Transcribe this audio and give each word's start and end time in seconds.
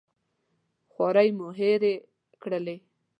خوارۍ 0.91 1.29
مو 1.37 1.47
هېرې 1.59 1.93
کړلې. 2.41 2.77